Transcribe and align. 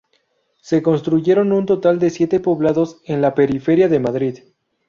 Se 0.61 0.81
construyeron 0.81 1.51
un 1.51 1.67
total 1.67 1.99
de 1.99 2.09
siete 2.09 2.39
poblados 2.39 3.03
en 3.05 3.21
la 3.21 3.35
periferia 3.35 3.87
de 3.87 3.99
Madrid. 3.99 4.39